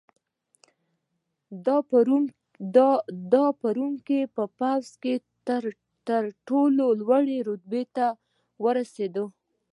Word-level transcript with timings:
دا 3.35 3.47
په 3.59 3.69
روم 3.75 3.93
په 4.35 4.43
پوځ 4.59 4.85
کې 5.01 5.13
تر 6.07 6.21
ټولو 6.47 6.85
لوړې 6.99 7.37
رتبې 7.49 7.83
ته 7.95 8.07
ورسېد 8.63 9.15